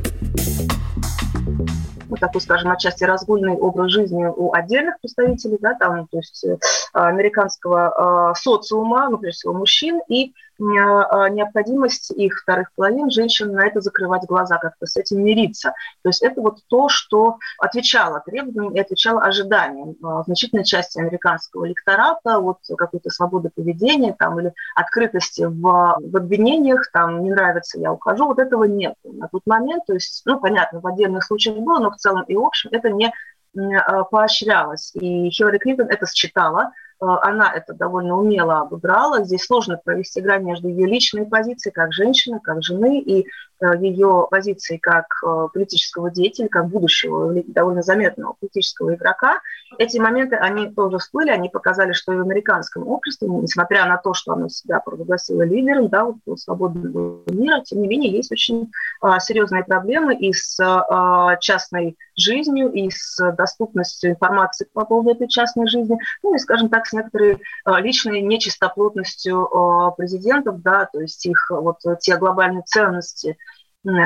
[2.19, 6.57] Такой, скажем, отчасти разгульный образ жизни у отдельных представителей, да, там, то есть э,
[6.93, 13.81] американского э, социума, ну, прежде всего, мужчин, и необходимость их вторых половин женщин на это
[13.81, 15.73] закрывать глаза, как-то с этим мириться.
[16.03, 21.67] То есть это вот то, что отвечало требованиям и отвечало ожиданиям а, значительной части американского
[21.67, 27.91] электората, вот какой-то свободы поведения там, или открытости в, в обвинениях, там, не нравится, я
[27.91, 29.85] ухожу, вот этого нет на тот момент.
[29.85, 32.89] То есть, ну, понятно, в отдельных случаях было, но в целом и в общем это
[32.89, 33.11] не
[33.57, 34.91] а, поощрялось.
[34.95, 39.23] И Хиллари Клинтон это считала, она это довольно умело обыграла.
[39.23, 44.27] Здесь сложно провести грань между ее личной позицией как женщины, как жены, и Э, ее
[44.29, 49.41] позиции как э, политического деятеля, как будущего довольно заметного политического игрока.
[49.77, 54.13] Эти моменты, они тоже всплыли, они показали, что и в американском обществе, несмотря на то,
[54.13, 58.71] что оно себя провозгласило лидером да, свободного мира, тем не менее есть очень
[59.01, 65.27] а, серьезные проблемы и с а, частной жизнью, и с доступностью информации по поводу этой
[65.27, 70.99] частной жизни, ну и, скажем так, с некоторой а, личной нечистоплотностью а, президентов, да, то
[70.99, 73.37] есть их вот те глобальные ценности,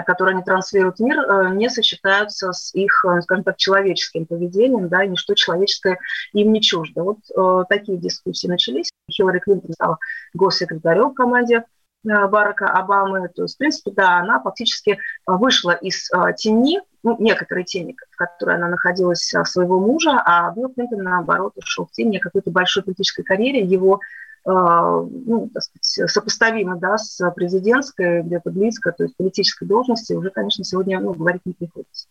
[0.05, 4.87] которые они транслируют в мир, э, не сочетаются с их, э, скажем так, человеческим поведением,
[4.87, 5.99] да, и ничто человеческое
[6.33, 7.03] им не чуждо.
[7.03, 8.89] Вот э, такие дискуссии начались.
[9.11, 9.97] Хиллари Клинтон стала
[10.33, 11.65] госсекретарем в команде
[12.03, 13.29] Барака Обамы.
[13.29, 16.07] То есть, в принципе, да, она фактически вышла из
[16.37, 21.87] тени, ну, некоторой тени, в которой она находилась своего мужа, а Билл Клинтон, наоборот, ушел
[21.87, 23.61] в тень какой-то большой политической карьере.
[23.61, 24.01] Его
[24.45, 30.63] ну, так сказать, сопоставимо да, с президентской, где-то близко, то есть политической должности, уже, конечно,
[30.63, 32.07] сегодня ну, говорить не приходится.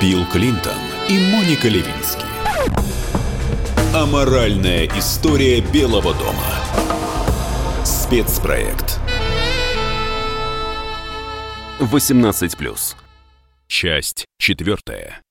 [0.00, 2.26] Билл Клинтон и Моника Левински.
[3.94, 6.62] Аморальная история Белого дома.
[7.84, 8.98] Спецпроект.
[11.78, 12.96] 18+.
[13.66, 15.22] Часть четвертая.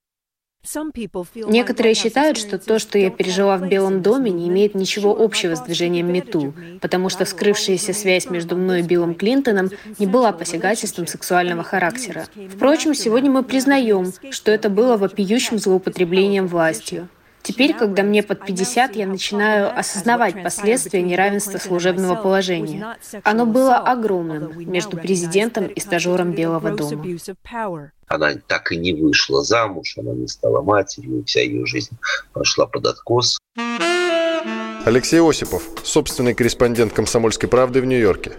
[1.47, 5.61] Некоторые считают, что то, что я пережила в Белом доме, не имеет ничего общего с
[5.61, 11.63] движением МИТУ, потому что вскрывшаяся связь между мной и Биллом Клинтоном не была посягательством сексуального
[11.63, 12.27] характера.
[12.53, 17.09] Впрочем, сегодня мы признаем, что это было вопиющим злоупотреблением властью.
[17.43, 22.97] Теперь, когда мне под 50, я начинаю осознавать последствия неравенства служебного положения.
[23.23, 27.05] Оно было огромным между президентом и стажером Белого дома.
[28.07, 31.97] Она так и не вышла замуж, она не стала матерью, вся ее жизнь
[32.33, 33.39] пошла под откос.
[34.83, 38.33] Алексей Осипов, собственный корреспондент «Комсомольской правды» в Нью-Йорке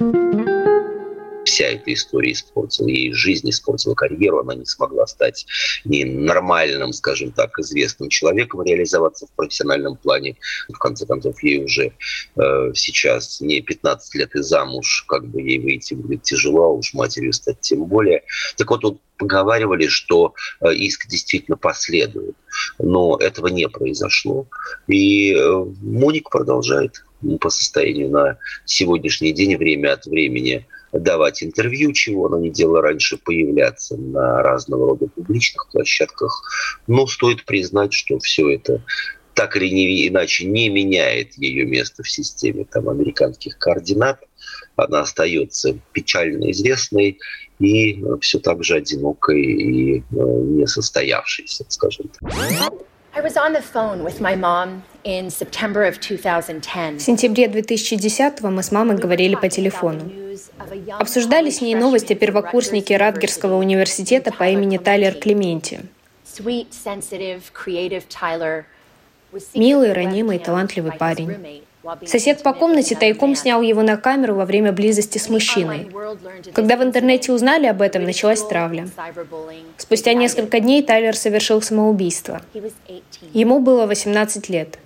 [1.52, 5.46] вся эта история испортила ей жизнь, испортила карьеру, она не смогла стать
[5.84, 10.36] ни нормальным, скажем так, известным человеком, реализоваться в профессиональном плане.
[10.70, 11.92] В конце концов, ей уже
[12.36, 16.94] э, сейчас не 15 лет и замуж, как бы ей выйти будет тяжело, а уж
[16.94, 18.22] матерью стать тем более.
[18.56, 22.34] Так вот, тут поговаривали, что э, иск действительно последует,
[22.78, 24.46] но этого не произошло.
[24.88, 27.04] И э, Моник продолжает
[27.40, 33.16] по состоянию на сегодняшний день время от времени давать интервью, чего она не делала раньше,
[33.16, 36.42] появляться на разного рода публичных площадках.
[36.86, 38.82] Но стоит признать, что все это
[39.34, 44.20] так или не, иначе не меняет ее место в системе там, американских координат.
[44.76, 47.18] Она остается печально известной
[47.58, 52.32] и все так же одинокой и э, несостоявшейся, скажем так.
[56.98, 60.10] В сентябре 2010 мы с мамой говорили по телефону.
[60.98, 65.80] Обсуждали с ней новости о первокурснике Радгерского университета по имени Тайлер Клементи.
[69.54, 71.62] Милый, ранимый, талантливый парень.
[72.06, 75.90] Сосед по комнате тайком снял его на камеру во время близости с мужчиной.
[76.54, 78.88] Когда в интернете узнали об этом, началась травля.
[79.76, 82.40] Спустя несколько дней Тайлер совершил самоубийство.
[83.32, 84.78] Ему было 18 лет.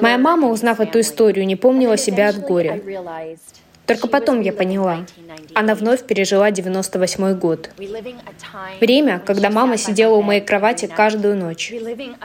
[0.00, 2.80] Моя мама, узнав эту историю, не помнила себя от горя.
[3.90, 5.04] Только потом я поняла.
[5.52, 7.70] Она вновь пережила 98 год.
[8.80, 11.72] Время, когда мама сидела у моей кровати каждую ночь.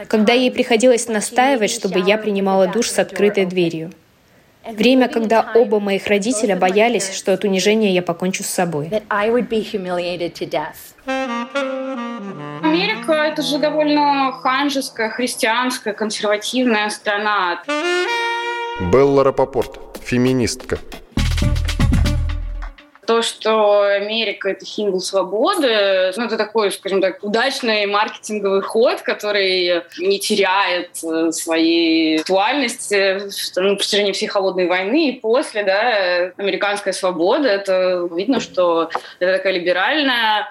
[0.07, 3.91] Когда ей приходилось настаивать, чтобы я принимала душ с открытой дверью.
[4.63, 8.91] Время, когда оба моих родителя боялись, что от унижения я покончу с собой.
[12.61, 17.63] Америка— это же довольно ханжеская, христианская, консервативная страна.
[18.79, 20.77] Белла Рапопорт, феминистка.
[23.05, 29.83] То, что Америка— это символ свободы, ну, это такой, скажем так, удачный маркетинговый ход, который
[29.97, 33.21] не теряет э, своей актуальности
[33.55, 37.47] ну, на протяжении всей холодной войны и после, да, американская свобода.
[37.47, 38.89] Это видно, что
[39.19, 40.47] это такая либеральная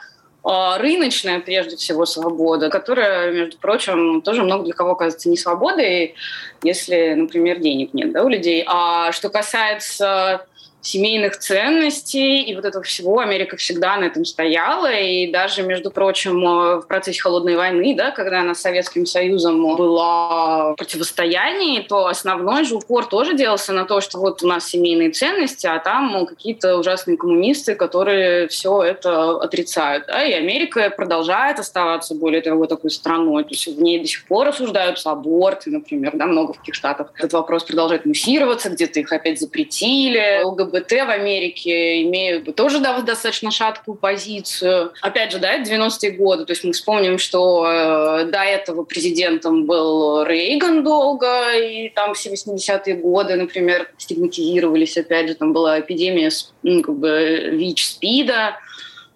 [0.46, 6.16] а, рыночная, прежде всего, свобода, которая, между прочим, тоже много для кого кажется не свободой,
[6.62, 8.62] если, например, денег нет да, у людей.
[8.66, 10.46] А что касается
[10.85, 13.18] семейных ценностей и вот этого всего.
[13.18, 14.93] Америка всегда на этом стояла.
[14.93, 19.76] И даже, между прочим, э, в процессе Холодной войны, да, когда она с Советским Союзом
[19.76, 24.68] была в противостоянии, то основной же упор тоже делался на то, что вот у нас
[24.68, 30.07] семейные ценности, а там какие-то ужасные коммунисты, которые все это отрицают.
[30.07, 30.22] Да?
[30.24, 33.45] И Америка продолжает оставаться, более того, такой страной.
[33.45, 37.11] То есть в ней до сих пор осуждаются аборты, например, да, много в каких штатах.
[37.16, 40.43] Этот вопрос продолжает муссироваться, где-то их опять запретили.
[40.43, 44.92] ЛГБТ ЛГБТ в Америке имеют тоже да, достаточно шаткую позицию.
[45.00, 46.44] Опять же, да, это 90-е годы.
[46.44, 52.32] То есть мы вспомним, что э, до этого президентом был Рейган долго, и там все
[52.32, 54.96] 80-е годы, например, стигматизировались.
[54.96, 56.30] Опять же, там была эпидемия
[56.62, 58.56] ну, как бы ВИЧ-СПИДа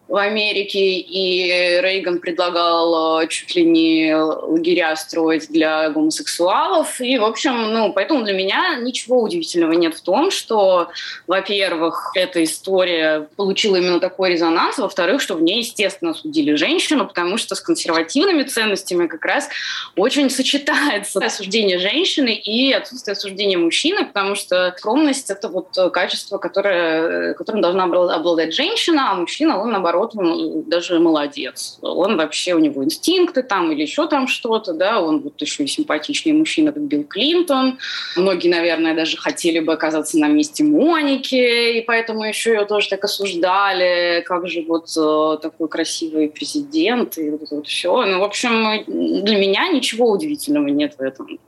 [0.08, 6.98] в Америке, и Рейган предлагал э, чуть ли не лагеря строить для гомосексуалов.
[7.02, 10.88] И, в общем, ну, поэтому для меня ничего удивительного нет в том, что,
[11.26, 17.36] во-первых, эта история получила именно такой резонанс, во-вторых, что в ней, естественно, судили женщину, потому
[17.36, 19.50] что с консервативными ценностями как раз
[19.94, 27.34] очень сочетается осуждение женщины и отсутствие осуждения мужчины, потому что скромность— это вот качество, которое,
[27.34, 31.78] которым должна обладать женщина, а мужчина, он, наоборот, наоборот, он даже молодец.
[31.82, 35.66] Он вообще, у него инстинкты там или еще там что-то, да, он вот еще и
[35.66, 37.78] симпатичный мужчина, как Билл Клинтон.
[38.16, 43.04] Многие, наверное, даже хотели бы оказаться на месте Моники, и поэтому еще ее тоже так
[43.04, 48.04] осуждали, как же вот э, такой красивый президент, и вот это вот все.
[48.04, 51.38] Ну, в общем, для меня ничего удивительного нет в этом.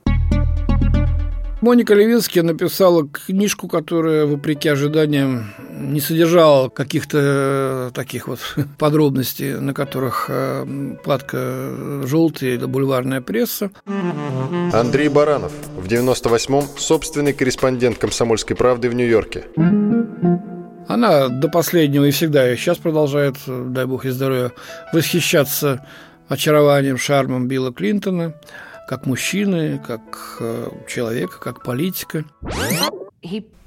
[1.61, 8.39] Моника Левинский написала книжку, которая, вопреки ожиданиям, не содержала каких-то э, таких вот
[8.79, 13.69] подробностей, на которых э, платка желтая или бульварная пресса.
[14.73, 19.43] Андрей Баранов, в 98-м собственный корреспондент «Комсомольской правды» в Нью-Йорке.
[20.87, 24.51] Она до последнего и всегда, и сейчас продолжает, дай бог ей здоровья,
[24.93, 25.85] восхищаться
[26.27, 28.33] очарованием, шармом Билла Клинтона–
[28.91, 30.01] как мужчины, как
[30.41, 32.25] э, человека, как политика.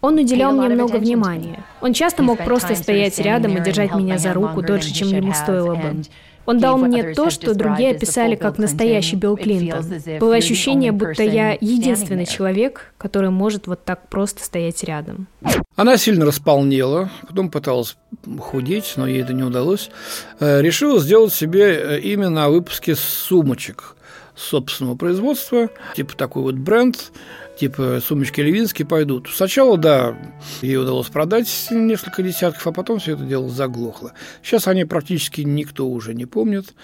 [0.03, 1.65] Он уделял мне много внимания.
[1.81, 5.77] Он часто мог просто стоять рядом и держать меня за руку дольше, чем ему стоило
[5.77, 6.03] бы.
[6.45, 9.87] Он дал мне то, что другие описали как настоящий Билл Клинтон.
[10.21, 15.27] Было ощущение, будто я единственный человек, который может вот так просто стоять рядом.
[15.75, 17.97] Она сильно располнела, потом пыталась
[18.39, 19.89] худеть, но ей это не удалось.
[20.39, 23.94] Э, решила сделать себе э, имя на выпуске сумочек
[24.37, 27.13] собственного производства, типа такой вот бренд,
[27.59, 29.29] типа сумочки Левинские пойдут.
[29.33, 30.17] Сначала, да,
[30.63, 34.13] ей удалось продать несколько десятков, а потом все это дело заглохло.
[34.43, 36.75] Сейчас они практически никто уже не помнит.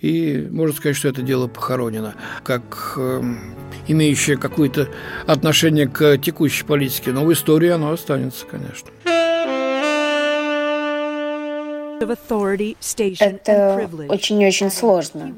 [0.00, 3.22] И можно сказать, что это дело похоронено, как э,
[3.88, 4.88] имеющее какое-то
[5.26, 7.12] отношение к текущей политике.
[7.12, 8.90] Но в истории оно останется, конечно.
[12.00, 15.34] Это очень-очень сложно.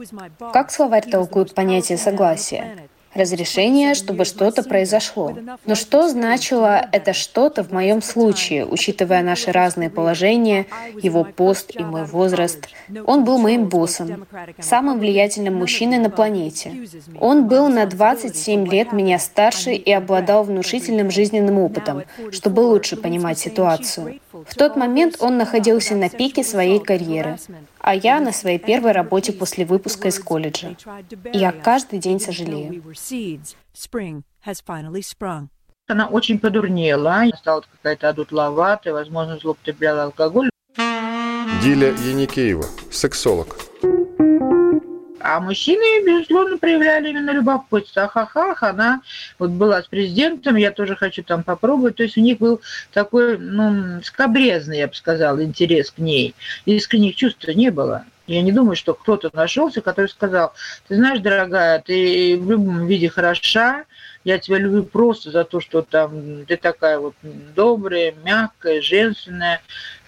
[0.52, 2.88] Как словарь толкует понятие согласия?
[3.16, 5.36] Разрешение, чтобы что-то произошло.
[5.64, 10.66] Но что значило это что-то в моем случае, учитывая наши разные положения,
[11.02, 12.68] его пост и мой возраст?
[13.06, 14.26] Он был моим боссом,
[14.60, 16.72] самым влиятельным мужчиной на планете.
[17.20, 23.38] Он был на 27 лет меня старше и обладал внушительным жизненным опытом, чтобы лучше понимать
[23.38, 24.20] ситуацию.
[24.32, 27.38] В тот момент он находился на пике своей карьеры,
[27.80, 30.76] а я на своей первой работе после выпуска из колледжа.
[31.32, 32.82] Я каждый день сожалею.
[35.86, 40.50] Она очень подурнела, стала какая-то одутловатая, возможно, злоупотребляла алкоголь.
[41.62, 43.59] Диля Яникеева, сексолог.
[45.20, 48.04] А мужчины, безусловно, проявляли именно любопытство.
[48.04, 49.02] Ахахах, она
[49.38, 51.96] вот была с президентом, я тоже хочу там попробовать.
[51.96, 52.61] То есть у них был
[52.92, 56.34] такой, ну, скобрезный, я бы сказала, интерес к ней.
[56.64, 58.04] Искренних чувств не было.
[58.27, 60.53] Я не думаю, что кто-то нашелся, который сказал,
[60.89, 63.85] ты знаешь, дорогая, ты в любом виде хороша,
[64.24, 69.61] я тебя люблю просто за то, что там ты такая вот добрая, мягкая, женственная.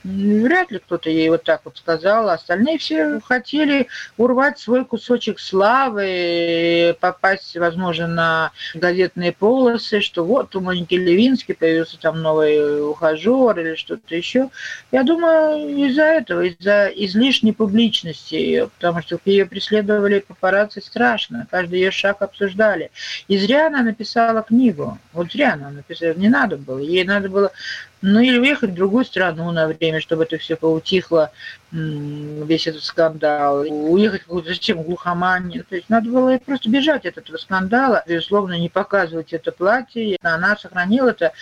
[0.08, 2.30] Вряд ли кто-то ей вот так вот сказал.
[2.30, 10.60] Остальные все хотели урвать свой кусочек славы, попасть, возможно, на газетные полосы, что вот у
[10.60, 14.48] Моники Левински появился там новый ухажер или что-то еще.
[14.92, 21.46] Я думаю, из-за этого, из-за излишней публичности ее, потому что ее преследовали папарацци страшно.
[21.50, 22.90] Каждый ее шаг обсуждали.
[23.28, 24.96] И зря она написала книгу.
[25.12, 26.14] Вот зря она написала.
[26.14, 26.78] Не надо было.
[26.78, 27.52] Ей надо было
[28.00, 31.32] ну или уехать в другую страну на время, чтобы это все поутихло,
[31.72, 33.60] весь этот скандал.
[33.60, 35.64] Уехать какую-то зачем глухоманию.
[35.64, 40.16] То есть надо было просто бежать от этого скандала, безусловно, не показывать это платье.
[40.22, 41.32] Она сохранила это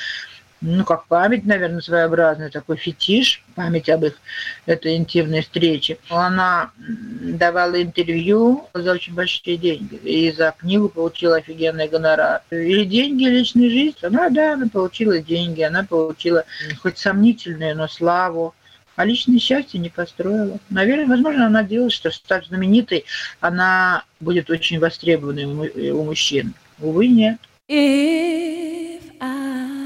[0.61, 4.18] ну, как память, наверное, своеобразный такой фетиш, память об их
[4.64, 5.98] этой интимной встрече.
[6.09, 12.40] Она давала интервью за очень большие деньги, и за книгу получила офигенный гонорар.
[12.50, 13.96] Или деньги, личная жизнь.
[14.02, 16.44] Она, да, она получила деньги, она получила
[16.80, 18.54] хоть сомнительную, но славу.
[18.96, 20.59] А личное счастье не построила.
[20.70, 23.04] Наверное, возможно, она делает, что став знаменитой,
[23.40, 26.54] она будет очень востребованной у мужчин.
[26.78, 27.36] Увы, нет.
[27.68, 29.86] If I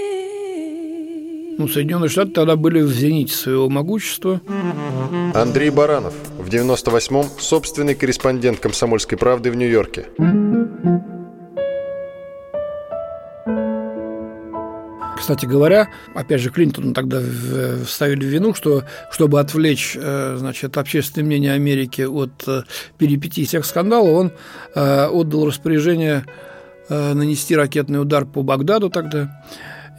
[1.61, 4.41] Ну, Соединенные Штаты тогда были в зените своего могущества.
[5.35, 10.07] Андрей Баранов, в 98-м собственный корреспондент «Комсомольской правды» в Нью-Йорке.
[15.15, 17.21] Кстати говоря, опять же, Клинтону тогда
[17.85, 22.63] вставили в вину, что чтобы отвлечь э, значит, общественное мнение Америки от э,
[22.97, 24.31] перипетий всех скандалов, он
[24.73, 26.25] э, отдал распоряжение
[26.89, 29.29] нанести ракетный удар по Багдаду тогда.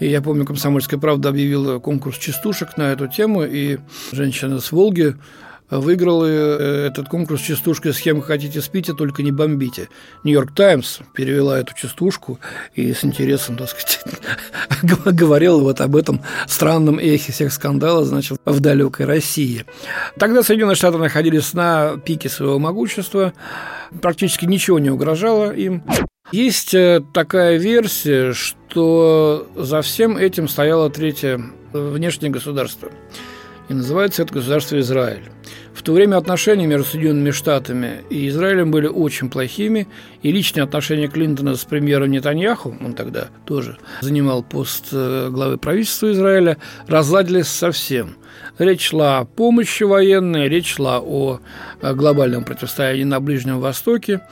[0.02, 3.78] И я помню, «Комсомольская правда» объявила конкурс частушек на эту тему, и
[4.10, 5.14] женщина с Волги
[5.70, 9.88] выиграла э, этот конкурс частушкой «С кем хотите спите, только не бомбите».
[10.24, 12.40] «Нью-Йорк Таймс» перевела эту частушку
[12.74, 14.00] и с интересом, так сказать,
[15.04, 19.64] говорила вот об этом странном эхе всех скандалов, значит, в далекой России.
[20.18, 23.34] Тогда Соединенные Штаты находились на пике своего могущества,
[24.00, 25.84] практически ничего не угрожало им.
[26.32, 31.40] Есть э, такая версия, что за всем этим стояло третье
[31.74, 32.90] внешнее государство.
[33.68, 35.24] И называется это государство Израиль.
[35.74, 39.88] В то время отношения между Соединенными Штатами и Израилем были очень плохими,
[40.22, 46.12] и личные отношения Клинтона с премьером Нетаньяху, он тогда тоже занимал пост э, главы правительства
[46.12, 46.56] Израиля,
[46.86, 48.16] разладились совсем.
[48.58, 51.40] Речь шла о помощи военной, речь шла о
[51.80, 54.22] э, глобальном противостоянии на Ближнем Востоке.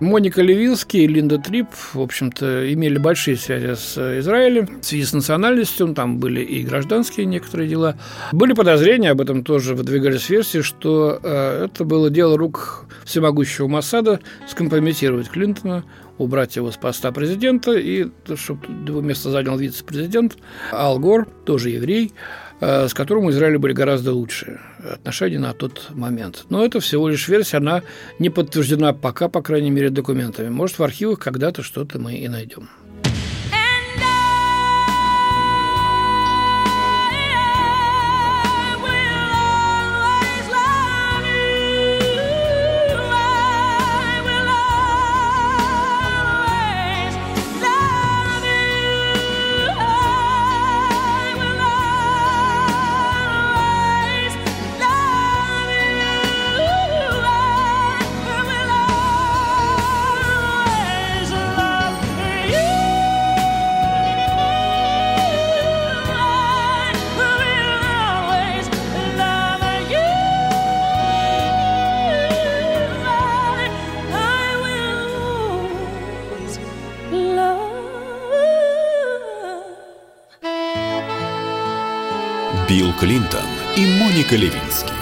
[0.00, 5.12] Моника Левинский и Линда Трип, в общем-то, имели большие связи с Израилем в связи с
[5.12, 7.96] национальностью, там были и гражданские некоторые дела.
[8.32, 14.20] Были подозрения, об этом тоже выдвигались версии, что э, это было дело рук всемогущего Массада
[14.48, 15.84] скомпрометировать Клинтона,
[16.16, 20.38] убрать его с поста президента, и чтобы его место занял вице-президент
[20.72, 22.12] Ал Гор, тоже еврей,
[22.60, 26.44] с которым у Израиля были гораздо лучшие отношения на тот момент.
[26.50, 27.82] Но это всего лишь версия, она
[28.18, 30.48] не подтверждена пока, по крайней мере, документами.
[30.48, 32.68] Может, в архивах когда-то что-то мы и найдем.
[84.30, 84.92] И Моника Левински.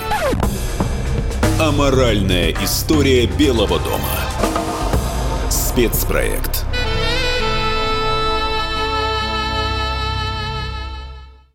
[1.61, 5.51] Аморальная история Белого дома.
[5.51, 6.58] Спецпроект